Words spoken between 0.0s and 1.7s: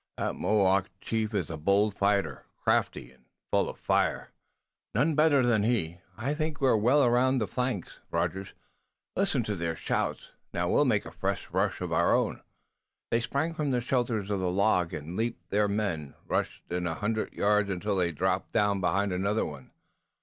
That Mohawk chief is a